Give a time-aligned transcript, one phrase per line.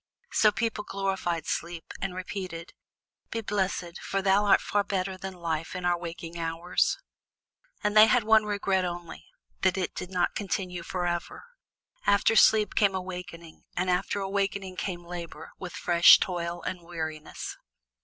[0.31, 2.73] So people glorified sleep, and repeated:
[3.29, 6.97] "Be blessed, for thou art far better than life in our waking hours."
[7.83, 9.27] And they had one regret only,
[9.61, 11.43] that it did not continue forever.
[12.07, 17.55] After sleep came awakening, and after awakening came labor with fresh toil and weariness.